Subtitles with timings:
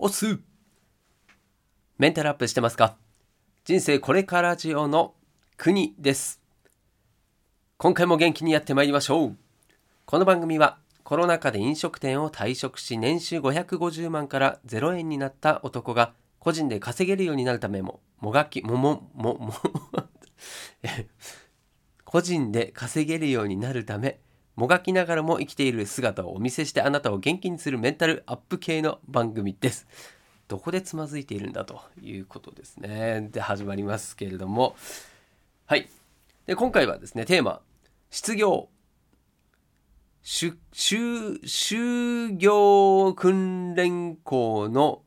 [0.00, 0.38] おす。
[1.98, 2.96] メンタルアップしてますか？
[3.64, 5.14] 人生これからジオの
[5.56, 6.40] 国です。
[7.78, 9.36] 今回も元気にやってまいりましょう。
[10.06, 19.52] この番組はコロナ禍で飲食店を退職し年収550万から0円になった男が個人で稼げるようになるためももがきもももも
[22.04, 24.20] 個人で稼げるようになるため
[24.58, 29.86] もがきながらも生きている姿をお見せしてあなたを元気にするメンタルアップ系の番組です。
[30.48, 33.28] どこでつまずいているんだということですね。
[33.30, 34.74] で始まりますけれども
[35.66, 35.88] はい
[36.46, 37.60] で今回はですねテーマ
[38.10, 38.68] 失業
[40.24, 45.02] 就就業訓練校の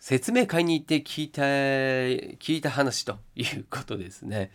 [0.00, 4.50] 説明会に行って聞いた聞いた話ということですね。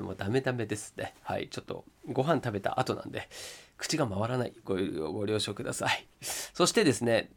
[0.00, 1.14] もうダメダメですね。
[1.22, 3.28] はい、ちょっとご飯食べた後なんで、
[3.76, 4.76] 口が回らないご
[5.12, 6.06] ご了承ください。
[6.20, 7.30] そしてですね、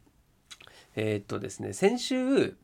[0.94, 2.56] えー、っとですね、先週、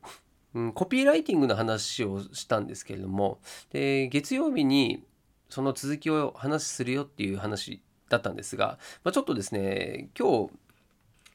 [0.55, 5.05] うん、コピーライティングの話をしたんですけれども、で月曜日に
[5.51, 10.53] その続きを話するよっていう話だったんですが、まあ、ちょっとですね、今日、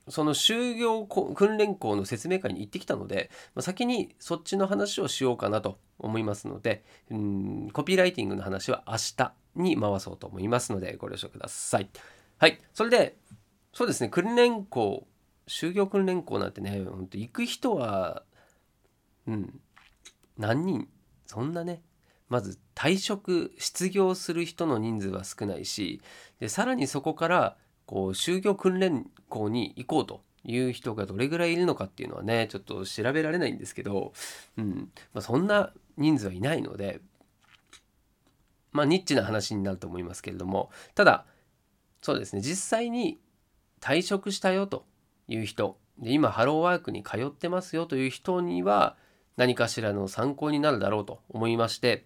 [0.10, 11.90] その就業訓練校の説明会に行ってきたので、まあ、先にそっちの話をしようかなと思いますので、うん、コピーライティングの話は明日に回そうと思いますのでご了承ください。
[12.38, 12.60] はい。
[12.74, 13.18] それで、
[13.74, 15.08] そうですね、訓練校、
[15.48, 18.24] 就業訓練校なんてね、本当行く人は、
[19.28, 19.60] うん、
[20.38, 20.88] 何人、
[21.26, 21.82] そんなね、
[22.30, 26.02] まず退職、失業する人の人数は少ないし、
[26.40, 34.14] でさらにそこからこう就業訓練校に行こうという人がどれぐらいいるのかっていうのはねちょっと調べられないんですけど、
[34.58, 37.02] うんまあ、そんな人数はいないので
[38.72, 41.26] まあニッチな話になると思いますけれどもただ
[42.02, 43.20] そうですね実際に
[43.82, 44.86] 退職したよと
[45.28, 48.96] いう人で今ハローワークに通ってますよという人には
[49.36, 52.06] 何かしらの参考になるだろうと思いまして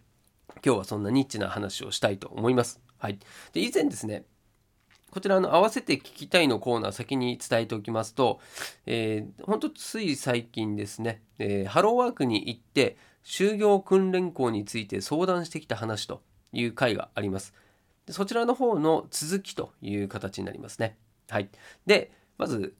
[0.65, 2.81] 今日はそんなニッチな話をしたいと思います。
[2.97, 3.19] はい、
[3.53, 4.25] で以前ですね
[5.11, 8.39] こちらの合わせて聞きたいのコーナー先に伝えておきますと、
[8.85, 16.21] えー、本当つい最近ですね、えー、ハローワークに行って就業訓練校について相談してきた話と
[16.53, 17.53] いう回があります。
[18.05, 20.97] でそちらの方の続きという形になりますね。
[21.29, 21.49] はい。
[21.85, 22.73] で、まず、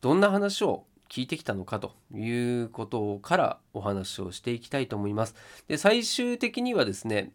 [0.00, 5.34] どんな話を聞いてきたのかということからお話をしていきたいと思います。
[5.68, 7.32] で、最終的にはですね、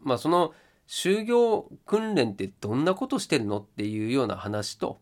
[0.00, 0.54] まあその
[0.88, 4.98] 就業訓練ってどんなことしてるのっていうような話と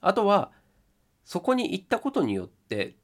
[0.00, 0.50] あとは
[1.24, 2.96] そこに行ったことによって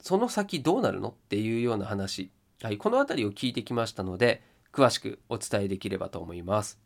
[0.00, 2.30] その先どうなるのっていうような話、
[2.62, 6.80] はい、この辺りを聞いてきましたので詳しくお伝えできればと思います。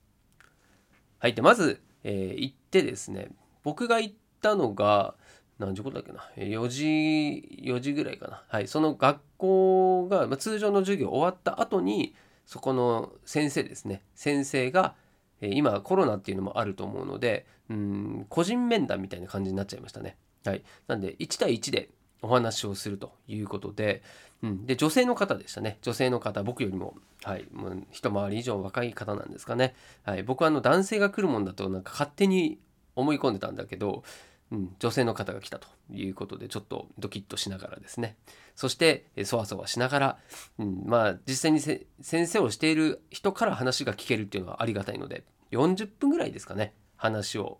[1.19, 3.29] はい、でまず、えー、行ってですね
[3.63, 5.15] 僕が行ったのが
[5.59, 8.43] 何時頃だっけな？4時4時ぐらいかな。
[8.49, 12.15] はいその学校が、まあ、通常の授業終わった後に
[12.47, 14.03] そこの先生ですね。
[14.15, 14.95] 先生が
[15.41, 20.17] 今コロナっていうのもあると思うのでうん個人面談みたいな感じになっちゃいましたね。
[20.45, 21.91] はい、なんで1対1で
[22.21, 24.03] お話をするということで,、
[24.43, 25.79] うん、で女性の方でしたね。
[25.83, 32.59] 女性の方僕よりも,、はい、もう一回り以上若い方なんですかね、はい、僕はあの男性が来るもんだとなんか勝手に
[32.95, 34.05] 思い込んでたんだけど
[34.55, 38.17] うん、女性の方が来たということでちょっとドキッとしながらですね
[38.55, 40.19] そしてそわそわしながら、
[40.59, 41.87] うん、まあ実際に先
[42.29, 47.59] 生をしている人から話が聞けるっていうのはありがたいので40分ぐらいですかね話を、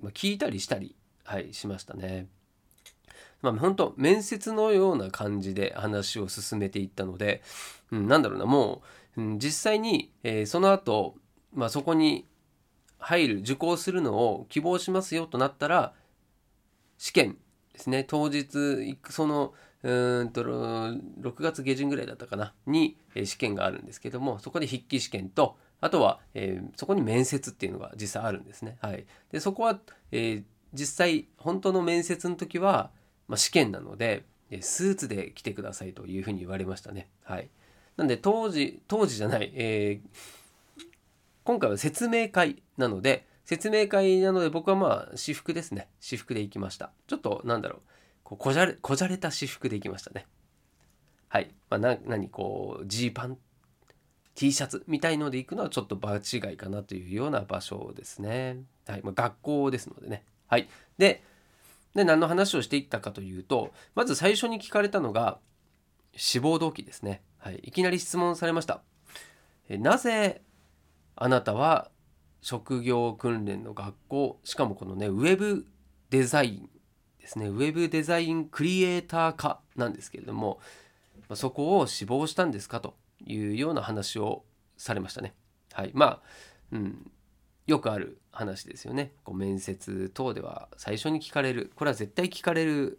[0.00, 0.94] ま、聞いたりしたり、
[1.24, 2.28] はい、しましたね。
[3.42, 7.42] まあ、本当面接のような感じで話を進めていったので、
[7.90, 8.82] うん、なんだろうなも
[9.16, 11.14] う、うん、実際に、えー、その後、
[11.54, 12.26] まあそこに
[12.98, 15.94] 入る受講するのを希望しますよとなったら
[17.00, 17.38] 試験
[17.72, 20.98] ですね当日そのうんと6
[21.38, 28.76] 月下旬ぐらいだったかなに試験があるんですけどもそこで筆記試験とあとは、えー、そこに面接っていうのが実際あるんですね。
[28.82, 29.80] はい、でそこは、
[30.12, 30.44] えー、
[30.74, 32.90] 実際本当の面接の時は、
[33.28, 34.26] まあ、試験なので
[34.60, 37.08] スーツで来てくださいというふうに言われましたね。
[37.22, 37.48] はい、
[37.96, 40.84] なんで当時当時じゃない、えー、
[41.44, 45.88] 今回は説明会なので説明会なので僕はまあ私服ですね。
[45.98, 46.92] 私服で行きました。
[47.08, 47.80] ちょっとなんだろう。
[48.22, 50.28] こうこじゃれこじゃれた私服で行きましたね。
[51.26, 53.38] はい、まあ、な何こうジーパン
[54.36, 58.62] ？T シャツみたいので行くのはちょっと場違いかなというような場所ですね。
[58.86, 59.00] はい。
[59.02, 60.22] まあ、学校ですのでね。
[60.46, 60.68] はい。
[60.96, 61.24] で
[61.96, 65.40] で何の話をしていったかというとまず最初に聞かれたのが
[66.14, 68.80] 志望動機ですね、はい、いきなり質問されました。
[69.68, 70.40] えなぜ
[71.16, 71.90] あなたは
[72.40, 75.66] 職業訓練の学校しかもこのねウェブ
[76.10, 76.68] デザイン
[77.20, 80.60] ですねウェブデザインクリエイター科なんですけれども
[81.34, 82.94] そこを志望したんですかと
[83.24, 84.44] いうような話を
[84.76, 85.34] されましたね。
[85.72, 86.20] はい、まあ、
[86.72, 87.10] うん、
[87.66, 89.12] よくある話ですよね。
[89.24, 92.98] こう面接等では最初に聞かれるこれは絶対聞かれる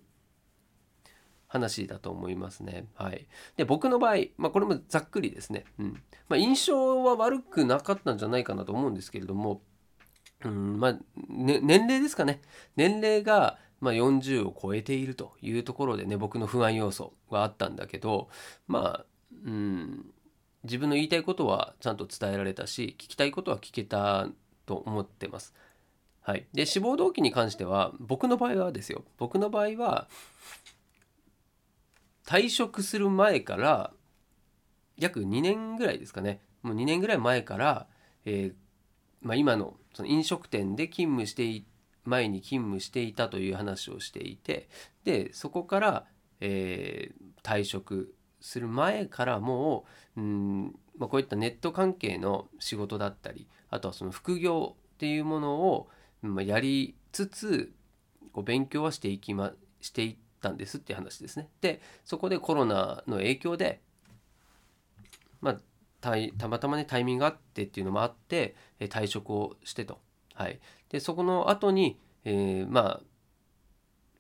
[1.52, 2.86] 話だと思いますね。
[2.96, 3.28] はい、
[3.58, 6.02] で僕の場合、まあ、これもざっくりですね、うん。
[6.30, 9.62] まあ、印象は悪くなかったんじゃないかなと思うんですけれども、
[10.46, 10.94] うんまあ
[11.28, 12.42] ね、年齢ですかね。
[12.78, 18.30] 年齢がまあ、40を超えているというところでね僕の不安要素があったんだけど
[18.68, 19.06] まあ
[19.44, 20.06] うん
[20.64, 24.30] 自分の言いたいことはちゃんと伝えられたし聞きたいことは聞けた
[24.68, 25.56] と思ってます。
[26.22, 29.04] はい、で志望動機に関しては僕の場合はですよ。
[29.18, 30.08] 僕の場合は
[32.32, 33.92] 退職する前から
[34.96, 36.40] 約2年ぐらいですかね。
[36.64, 37.88] もう2年ぐらい前から、
[38.24, 38.54] えー
[39.22, 41.66] まあ、今のその飲食店で勤務して
[42.06, 44.70] 前に勤務していたという話をしていて
[45.04, 46.06] でそこから、
[46.40, 49.84] えー、退職する前からも
[50.16, 55.90] う、うんまあ、こういったネット関係の仕事だったりあとはその副業っていうものを、
[56.22, 57.74] まあ、やりつつ
[58.32, 59.52] こう勉強はしていきま
[59.82, 61.50] していったんですっていう話ですね。
[61.62, 63.82] でそこでコロナの影響で、
[65.42, 65.58] まあ、
[66.02, 70.00] たたまたまねタイミングがあってっていうのもあって退職をしてと。
[70.34, 70.60] はい、
[70.90, 73.02] でそこの後に、えー、まあ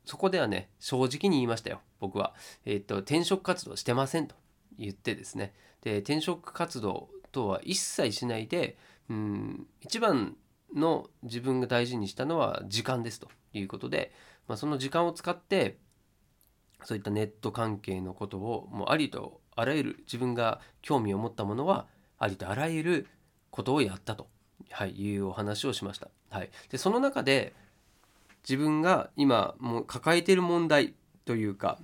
[0.05, 2.33] そこではね正直に言いましたよ僕は、
[2.65, 4.35] えー、っと転職活動してませんと
[4.77, 8.77] 言ってですねで転職活動等は一切しないで
[9.09, 10.35] うん一番
[10.75, 14.11] の自分が大事にしたのは時間ですということで、
[14.47, 15.77] まあ、その時間を使って
[16.83, 21.85] そういったネット関係のことをもうありとあらゆる自分が興味を持ったものは
[22.17, 23.07] ありとあらゆる
[23.49, 24.27] ことをやったと
[24.71, 26.09] はい、いうお話をしました。
[26.29, 27.53] はい、でその中で
[28.43, 30.93] 自分が今もう抱えている問題
[31.25, 31.77] というか、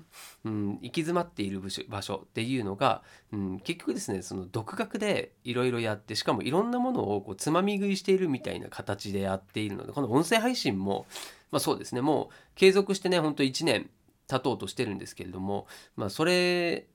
[0.43, 11.05] うん、行き詰まっている場所っていうのが、うん、結局ですねその独学でいろいろやってしかもいろんなものをこうつまみ食いしているみたいな形でやっているのでこの音声配信も、
[11.51, 13.89] まあ、そうですねもう継続してねほんと1年
[14.27, 16.87] 経とうとしてるんですけれども、まあ、それ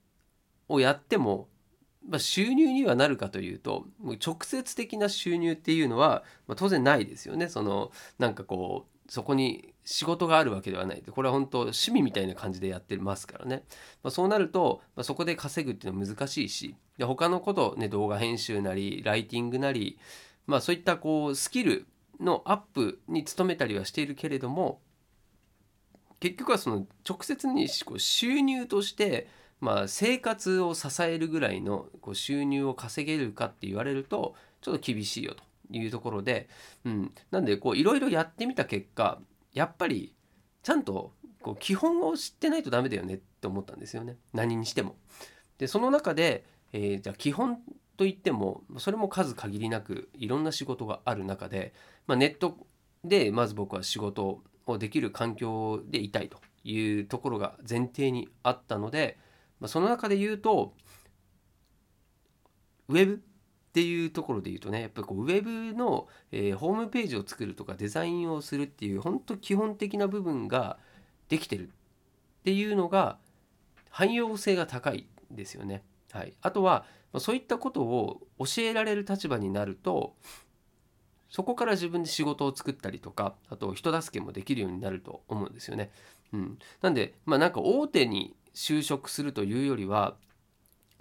[0.69, 1.49] をやっても
[2.09, 3.87] まあ、収入にはなるかというと
[4.25, 7.49] 直接的な収入っていうのは、まあ、当然ないですよね。
[7.49, 11.03] そのなんかこうそこに仕事があるわけではない。
[11.03, 13.65] これは本当趣味みたいな感じでやってますからね、
[14.03, 19.99] まあ、そうなると、まあ、そこで稼ぐっていうのは難しいしで他のことね動画編集なりライティングなり、
[20.47, 21.87] まあ、そういったこうスキル
[22.21, 24.81] のアップに努めたりはしているけれども
[26.23, 29.27] 結局はその直接にこう収入として
[29.63, 36.49] まあ、生活を支えるぐらいのこう収入を稼げるかって言われるとちょっと厳しいよというところで、
[36.85, 39.21] うん、なんでいろいろやってみた結果
[39.55, 40.13] やっぱり
[40.65, 44.97] ちゃんとこう基本を知ってないとダメだよねって思ったんですよね何にしても。
[45.59, 47.61] でその中で、えー、じゃあ基本
[47.97, 51.73] といってもそれも数限りなくいろんな仕事がある中で、
[52.09, 52.57] まあ、ネット
[53.05, 59.19] でまず僕は仕事をできる環境でいたいというところが前提にあったので、
[59.61, 60.75] まあ、その中で言うと
[62.89, 70.79] ウェブっていうところで言うとねやっぱこうウェブの、えー、ホームページを作るとかデザインをするっていう本当基本的な部分が
[71.29, 71.73] できてるっ
[72.45, 73.19] ていうのが
[73.91, 75.83] 汎用性が高いですよね。
[76.11, 76.85] はい、あとは
[77.19, 80.15] そういったことを教えられる立場になると
[81.33, 85.91] そこから自分で仕事を作ったりとかあと人助けもできるようになると思うんですよね。
[86.35, 90.15] うん、なんでまあなんか大手に就職するというよりは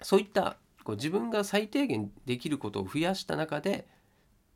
[0.00, 3.86] そういったこう自分が最低限できることを増やした中で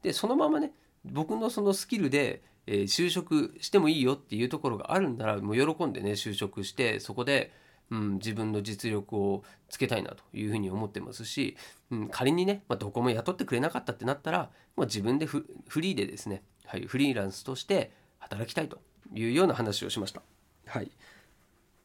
[0.03, 0.73] でそのままね
[1.05, 7.53] 僕のそのスキルで、えー、就職してもいいよっていうところがあるんならもう喜んでね就職してそこで、
[7.91, 11.57] うん、自分の実力をつけたいなというふうに思ってますし、
[11.91, 18.81] うん、仮にね、まあ、どこも雇ってくれなかったってなったら、まあ、自分でフリーでですね、はい、フリーランスとして働きたいと
[19.15, 20.23] いうような話をしました。
[20.67, 20.91] はい、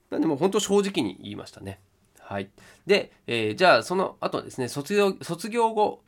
[0.10, 1.80] なんでも本当正直に言いましたね。
[2.20, 2.50] はい。
[2.88, 6.04] で、えー、じゃあその後ですね、卒業、卒業後、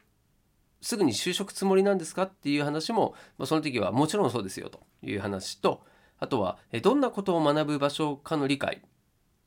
[0.82, 5.82] すぐに就職つもりなんですかっていう話も、まあ、その時はもちろんそうですよという話と、
[6.20, 8.82] あとは、えどんなことを学ぶ場所かの理解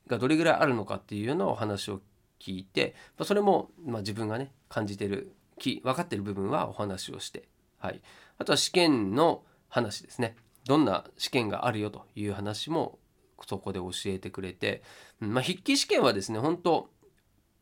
[0.06, 2.00] がどれぐらいあるのかっていうようなお話を
[2.40, 7.48] 聞いて、まあ、それも、ま、自分がね、感じてる、分かってる部分はお話をして、
[7.78, 8.00] はい。
[8.38, 10.36] あとは試験の話ですね。
[10.66, 12.98] どんな試験があるよという話も
[13.46, 14.82] そこで教えてくれて、
[15.20, 16.90] まあ、筆記試験はですね本当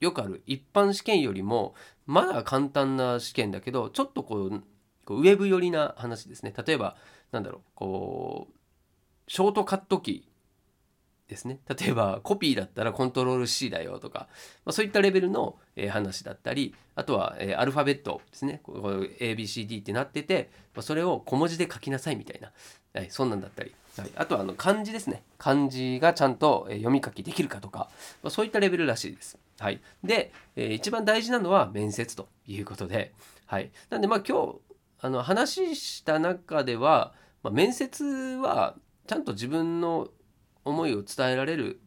[0.00, 1.74] よくある一般試験よりも
[2.06, 4.62] まだ簡単な試験だけどちょっとこう
[5.08, 6.96] ウェブ寄りな話ですね例えば
[7.32, 10.33] なんだろうこうショートカットキー
[11.28, 11.60] ですね。
[11.68, 14.28] 例えばコピーだったらコントロール C だよとか、
[14.64, 18.60] まあ、そういったレベルの、え話だったりあとは、えアルファベットですね。
[18.64, 22.52] ABCD ってなってて、ま、それを小文字で書きなさいみたいな、
[22.92, 25.24] はい、そんなんだったり、はい、あとはあの漢字ですね。
[25.38, 27.90] 漢字がちゃんと読み書きできるかとか、
[28.22, 29.38] まあ、そういったレベルらしいです。
[29.58, 33.12] はい、で、えー、一番大事なのは面接ということで、
[33.46, 34.58] はい、なんでまあ今日
[35.00, 38.74] あの話した中では、まあ、面接は
[39.06, 40.08] ちゃんと自分の
[40.64, 41.80] 思いを伝えられる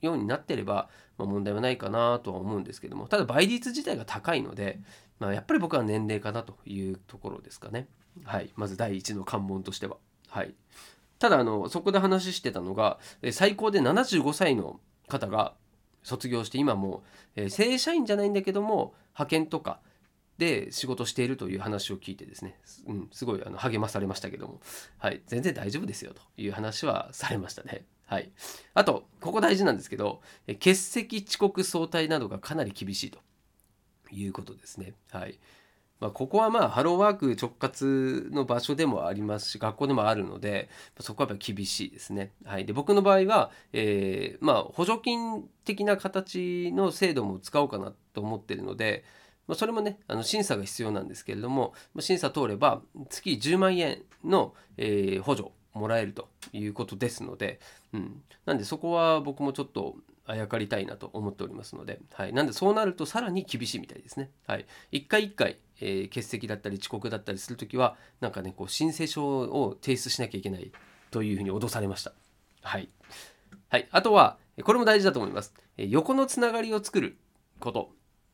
[0.00, 4.80] ようになってれば、まあ、問題はないかなとは思うんですけどもただ倍率自体が高いので、
[5.18, 7.88] まあ、やっぱり僕は年齢かなというところですかね。
[8.24, 9.96] はい、まず第一の関門としては。
[10.28, 10.54] はい、
[11.18, 12.98] ただあのそこで話してたのが
[13.32, 15.54] 最高で75歳の方が
[16.02, 17.02] 卒業して今も、
[17.36, 19.80] えー、正社員じゃないんだけども派遣とか
[20.38, 24.60] で仕事しているという話を聞いてですね、うん、すごいあの励まされましたけども、
[24.98, 27.84] はい、全然大丈夫ですよという話はされましたね。
[28.10, 28.32] はい、
[28.74, 33.20] あとここ大事なんですけど欠席遅刻早退などがかなり厳しいと
[34.10, 34.94] いうことですね。
[35.12, 35.38] はい
[36.00, 42.32] まあ、ここはまあハローワーク直轄の場所でもありますし学校でもあるのでそこはやっぱ厳しいですね。
[42.44, 49.04] はい、で僕の場合は、えー、まあ、補助金的な形の制度も使おうかなと思ってるので、
[49.46, 57.60] まあ、それもねあの審査が必要なんですけれども審査通れば月10万円の、えー、補助もらえるということですので、
[57.92, 59.96] うん、なんでそこは僕もちょっと
[60.26, 64.30] あやかりたいなと思っておりますので、はい、なんでそうなるとさらに厳しいみたいですね。
[64.46, 70.70] はい、一回一回、えー、欠席だったり遅刻だったりするときはなんかねこう申請書を提出しなきゃいけない
[71.10, 72.12] というふうに脅されました。
[72.62, 72.88] はい、
[73.68, 75.86] はい、あとはこれも大事だと思いますえ。
[75.86, 77.16] 横のつながりを作る
[77.58, 77.90] こと。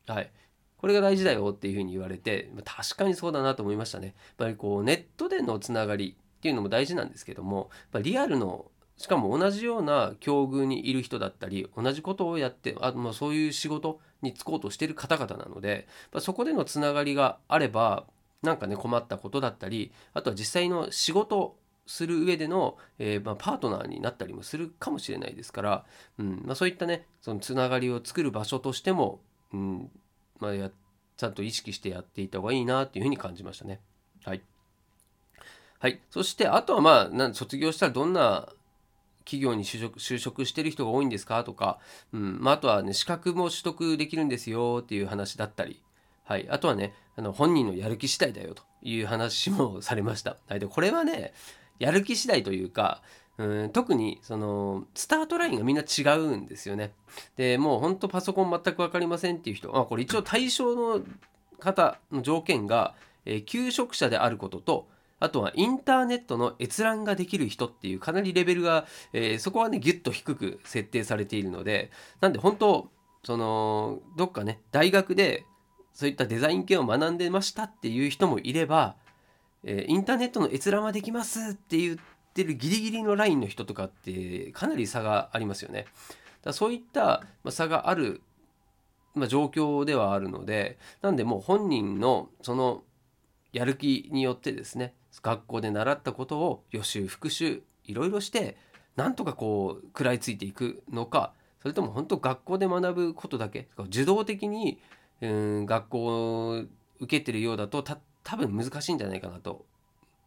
[0.07, 0.31] はい、
[0.77, 4.07] これが大事だよっていうふうに言われて確かにそうだなと思いましたね。
[4.07, 7.69] やっぱりこうネットでのつながりっていうのも大事なんですけども
[8.01, 15.87] リアルのしかも同じような境遇にいる人だったり同じことをやってあ、まあ、そういう仕事に就こうとしてる方々なので
[16.19, 18.05] そこでのつながりがあれば
[18.41, 25.85] なんかね困ったことだったりあとは実際の仕事する上での、えー、まあ、パートナーになったりもするかもしれないですから、
[26.19, 29.21] うんまあ、そういったねそのつながりを作る場所としても、
[29.53, 29.89] うん
[30.39, 30.69] まあ、や
[31.15, 33.79] ちゃんと意識してやっていた方がいいなっていうふうに感じましたね。
[34.23, 34.41] はい、
[35.79, 38.49] はい、そしてあとはまあな卒業したらどんな
[39.25, 41.43] 企業に就職就職してる人が多いんですか？
[41.43, 41.79] とか、
[42.13, 42.39] うん。
[42.41, 45.81] まあ、あとはね資格も取得できるんですよっていう話だったり、
[46.23, 50.37] はい、あとはねあの本人のやる気次第だよという話もされました。
[50.47, 51.33] はい、でこれはね
[51.77, 53.01] やる気次第というか
[53.37, 56.93] うん特にそのスタートラインがみんな違うんですよね。
[57.35, 61.01] でもうほんとパソコン全く分かりませんっていう人あこれ一応対象の
[61.59, 64.87] 方の条件が、えー、求職者であることと
[65.19, 72.91] あとはインターネットの閲覧ができる人っていうかなりレベルが、えー、そこはねギュッと低く設定されているのでなんで本当
[73.23, 75.45] そのどっかね大学で
[75.93, 78.95] そういったデザイン系を学んでましたっていう人もいれば、
[79.63, 81.97] えー、インターネットの閲覧はできますって言っ
[82.35, 85.87] てるギリギリのラインの人とかってかなり差がありますよね。
[86.43, 88.21] だそういった差がある、
[89.15, 92.83] まあ、状況ではあるのでなんでもう本人のその
[93.53, 98.57] やる気によってですね学校で習ったことを予習復習いろいろして
[98.95, 104.79] なんとかこう食らいついていくのかそれとも本当学校で学ぶことだけ受動的に
[105.21, 106.63] うん学校を
[106.99, 109.65] 受けてるようだと多分難しいんじゃないかなと、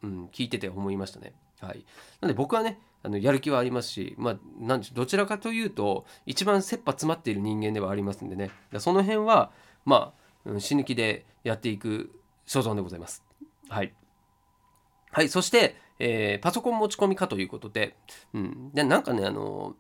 [0.02, 1.34] うん、聞いてて思いましたね。
[1.60, 1.84] はい、
[2.20, 9.50] なので僕はねあのやる気はありますし、まあ、なんどちらかというと一番切羽詰まっている人間ではありますんでねその辺は
[9.84, 10.12] ま
[10.46, 12.10] あ死ぬ気でやっていく
[12.50, 13.22] 所存でございます。
[13.68, 13.94] はい。
[15.12, 17.96] はい、そして、えー、パソコン持ち込みかということで、
[18.34, 19.76] うん、でなんかね、あの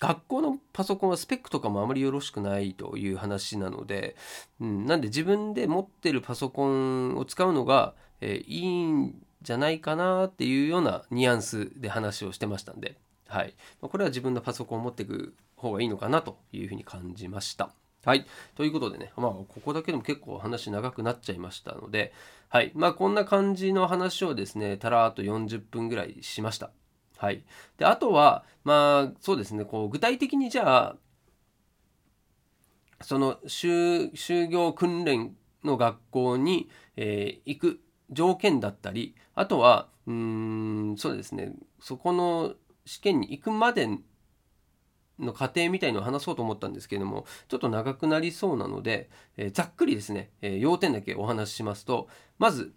[0.00, 4.16] 学校のパソコンはスペックとかもあまりよろしくないという話なので、
[4.60, 12.98] うん、なんで自分で持ってるパソコンを使うのが、えー、いいんじゃないかなっていうようなニュアンスで話をしてましたんで、
[13.28, 17.70] はい、これは自分のパソコンを持っていく方がいいのかなというふうに感じました。
[18.08, 18.24] はい。
[18.54, 22.14] ということでね、まあ、ここだけでも結構話長くなっちゃいましたので、
[22.48, 22.72] はい。
[22.74, 26.70] まあ、こんな感じの話をですね、たらーっと40分ぐらいしました。
[27.18, 27.44] はい。
[27.76, 30.96] で、あとは、まあ、そうですね、こう、具体的にじゃあ、
[33.02, 42.54] その就、就業訓練の学校に、えー、行く条件だったり、あとは、うん、そうですね、そこの
[42.86, 43.86] 試験に行くまで
[45.18, 52.08] の過程みたいのを話そうと思ったんですけれどもちょっと長くなりそうなので、えー、ざっくりですね、えー、要点だけお話ししますと
[52.38, 52.72] まず、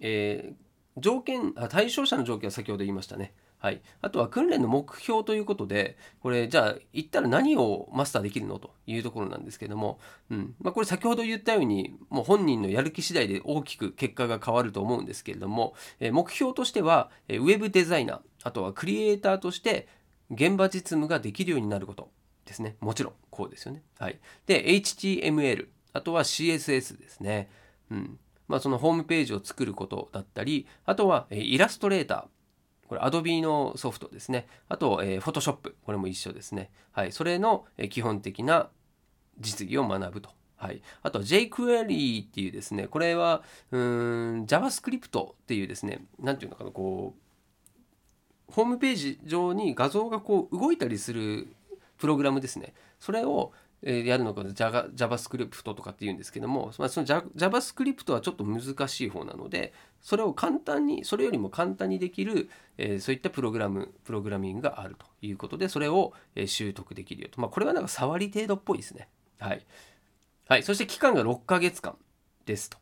[0.00, 3.32] えー、条件あ対象者の条件は先ほど言いましたね。
[3.58, 9.98] はい、あとは訓練の目標ということでこれじゃあ行ったら何をマスターできるのというところなんですけども、
[10.30, 10.54] うん。
[10.60, 19.88] まあ、これ先ほど言ったようにもう本人のやる気次第で大きく結果が変わると思うんですけれども、え目標としてはウェブデザイナーあとはクリエイターとして
[20.30, 22.10] 現場実務ができるようになること
[22.44, 23.82] ですねもちろんこうですよね。
[23.98, 27.48] はい、で HTML あとは CSS ですね。
[27.90, 28.18] うん
[28.48, 32.24] まあ、そのホームページを作ることだったりあとはえイラストレーター
[32.88, 34.46] これ Adobe のソフトですね。
[34.68, 35.72] あと、えー、Photoshop。
[35.84, 36.70] これも一緒ですね。
[36.92, 37.12] はい。
[37.12, 38.68] それのえ基本的な
[39.40, 40.30] 実技を学ぶと。
[40.56, 40.82] はい。
[41.02, 47.20] あと jQuery っていうですね、これは、うん、JavaScript っていうですね、なんていうのかな、こう、
[48.48, 51.48] ホームページ上に画像がこう動いたりする
[51.98, 52.74] プログラムですね。
[52.98, 62.48] それを、やるのが JavaScript とかっていうんですけども、まあ、その JavaScript はちょっと難しい方なのでそれを簡単にそれよりも簡単にできる、
[62.78, 69.08] えー、そういったプログラムプログラミングがあるということでそれを、え習得できるよと、まあ、これはなんか触り程度っぽいですね。
[69.38, 69.64] はい、
[70.48, 71.96] はい、そして期間が6ヶ月間
[72.46, 72.78] ですと。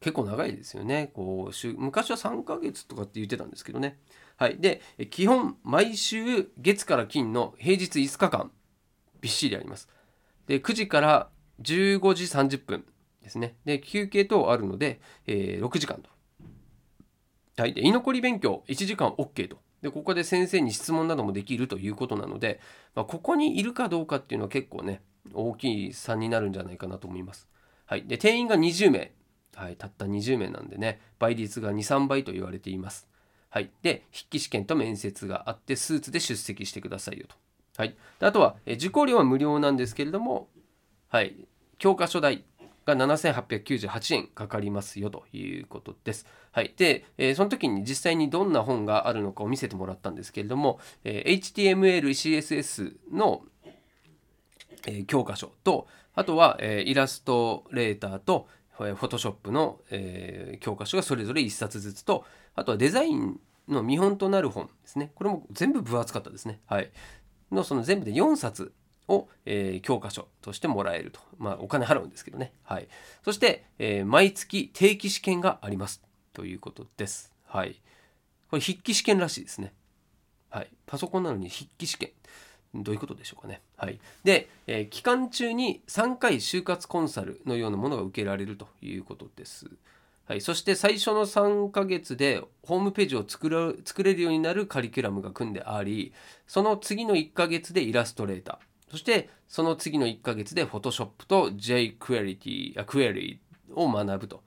[0.00, 1.10] 結構長いですよね。
[1.12, 3.98] こう昔は3ヶ月とかって言ってたんですけどね。
[4.38, 4.80] はいで
[5.10, 8.50] 基本毎週月から金の平日5日間
[9.20, 9.88] びっしりあります
[10.46, 11.28] で9時から
[11.62, 12.84] 15時30分
[13.28, 13.56] ですね。
[13.64, 16.10] で休憩等あるので、えー、6時間と。
[17.60, 19.58] はい、で居残り勉強1時間 OK と。
[19.82, 22.60] でここで先生に質問などもできるということなので、
[22.94, 25.02] まあ、ここにいるかどうかっていうのは結構ね
[25.32, 27.48] 大きい差になるんじゃないかなと思います。
[27.86, 29.12] はい、で定員が20名、
[29.54, 33.08] はい、たった20名なんでね倍率が23倍と言われています。
[33.50, 37.36] はい、で筆記試験と面接があってスーツで出席してくださいよと。
[37.76, 40.48] はい、あとは、受講料は無料なんですけれども、
[41.10, 41.36] はい、
[41.78, 42.44] 教科書代
[42.84, 46.26] が7898円かかりますよということです。
[46.50, 53.44] はい、で、えー、その時に実際にどんな本があるのかを見せてもらったんですけれども、えー、HTML、CSS の、
[54.86, 55.86] えー、教科書と
[56.18, 62.24] あとは、えイラストレーターとフォトショップの、え教科書がそれぞれ1冊ずつと
[62.58, 66.60] あとはデザインの見本となる本ですねこれも全部分厚かったですね。
[66.66, 66.90] はい、
[67.52, 68.72] のその全部で4冊
[69.08, 71.20] を、えー、教科書としてもらえると。
[71.38, 72.52] まあ、お金払うんですけどね。
[72.62, 72.88] はい。
[73.24, 76.02] そして、えー、毎月定期試験があります。
[76.34, 77.32] ということです。
[77.46, 77.80] はい。
[78.50, 79.72] これ筆記試験らしいですね。
[80.50, 80.70] はい。
[80.86, 82.10] パソコンなのに筆記試験。
[82.74, 83.62] どういうことでしょうかね。
[83.76, 83.98] はい。
[84.24, 89.66] で、えー、期間中に3回就活コンサルのようなものが受けられるということです。
[90.28, 96.12] はい、そして最初の3ヶ月でホームページを作る作れるようになるカリキュラムが組んであり
[96.46, 103.40] その次の1ヶ月でイラストレーターそしてその次の1ヶ月で Photoshop と jQuery クエリ
[103.74, 104.42] を学ぶと。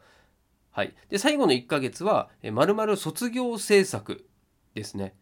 [0.72, 4.26] はい、で最後の1ヶ月はまるまる卒業制作
[4.76, 5.16] ですね。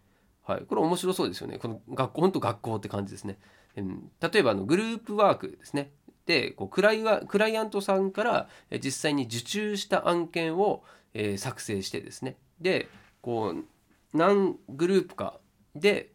[0.44, 1.58] はい、これ面白そうですよね。
[1.58, 3.40] この学校、本当学校って感じですね。
[3.78, 5.92] うん、例えばあのグループワークですね。
[6.30, 8.50] でこうクライクライアントさんから
[8.84, 10.84] 実際に受注した案件を、
[11.16, 12.38] えー、作成してですね。
[12.62, 12.88] で
[13.24, 13.66] こう
[14.16, 15.40] 何グループか
[15.74, 16.12] で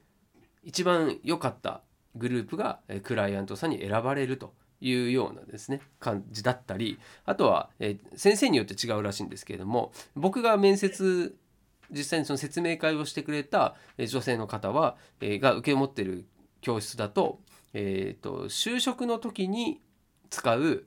[0.62, 1.80] 一番良かった
[2.14, 11.34] グループがクライアントさんに選ばれるというようなですね感じだったりあとは、えー、先生によって違うらしいんですけれども僕が面接
[11.90, 16.24] 実際にその説明会をしてくれた女性の方は、えー、が受け持ってる
[16.60, 17.40] 教室だと,、
[17.72, 19.80] えーと就職の時に
[20.34, 20.84] 使う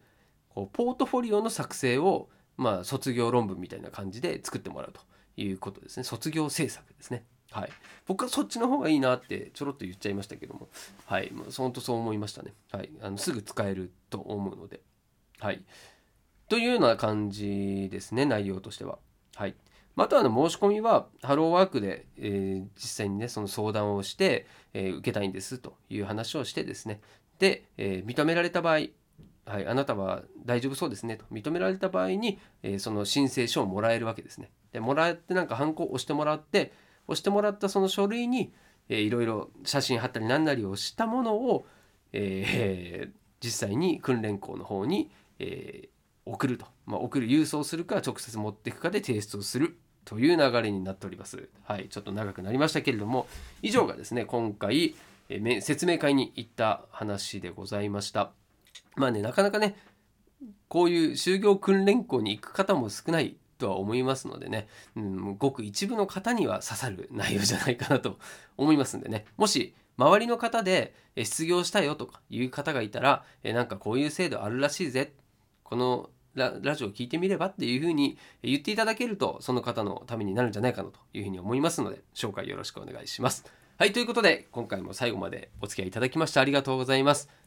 [0.50, 5.02] こうポートフォリオの作成を、まあ、卒業論文みたいな感じで作ってもらうと
[5.38, 7.24] いうことですね卒業制作ですね。
[7.50, 7.70] はい、
[8.06, 10.68] 僕はそっちの方がいいなってちょろっと言っちゃいましたけども、
[11.06, 12.54] はい、本当そう思いましたね。
[12.74, 14.82] はい、あのすぐ使えると思うので。
[15.40, 15.64] はい、
[16.50, 19.00] というような感じですね、内容としては。
[19.36, 19.56] はい、
[19.96, 27.02] あとはの申し込みはハローワークで、えー、実際にねその相談をして、えー、受けたいんですという話をしてですね
[27.40, 28.88] で、えー、認められた場合
[29.48, 34.52] はい、あなたは大丈夫そうですねと認められた場合に、えー、その申請書をもらえるわけですね。
[34.74, 36.74] でもらってなんかハンコを押してもらって
[37.08, 38.52] 押してもらったその書類に、
[38.90, 41.66] えー、いろいろ写真貼ったり何なりをしたものを、
[42.12, 51.48] えー、 実際に訓練校の方に、えー、送ると、まあ、送る郵送するか直接持っていくかで提出をするという流れになっております。
[51.64, 53.28] はい、ちょっと長くなりましたけれども
[53.62, 54.96] 以上がですね今回、
[55.30, 58.34] え、説明会に行った話でございました。
[58.98, 59.76] まあねなかなかね
[60.68, 68.20] こういう就業訓練校に行く方も少ないとは思いますのでね、うん、ごく一部の方には刺さる内容じゃないかなと
[68.58, 69.26] 思いますんでね。
[69.38, 75.14] もし周りの方で失業したよとかいう方がいたらえなんかこういう制度あるらしいぜ
[75.64, 83.46] このラジオを聞いてみればっていうふうに言っていただけるとその方のためになるんじゃないかなというふうに思いますので紹介よろしくお願いします。
[83.80, 87.47] はいということで今回も最後までお付き合いいただきましてありがとうございます。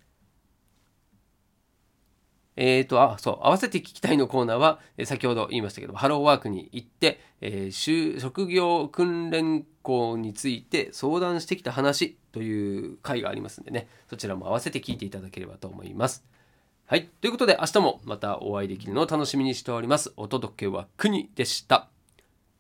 [2.63, 16.23] えーと、あ、そう、合わせて聞きたいのコーナーは、え先ほど言いましたけど、ハローワークに行って、えー、職業訓練校について相談してきた話という回がありますんでね、そちらも合わせて聞いていただければと思います。
[16.85, 17.09] はい。
[17.23, 20.13] ということで、明日もまたお会いできるのを楽しみにしております。
[20.19, 21.89] お届けは国でした。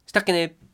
[0.06, 0.69] したっけね